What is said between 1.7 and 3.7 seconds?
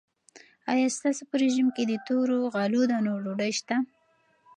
کې د تورو غلو دانو ډوډۍ